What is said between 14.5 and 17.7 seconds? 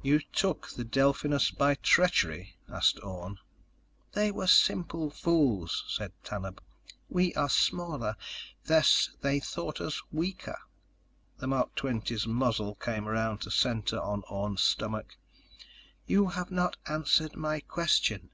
stomach. "You have not answered my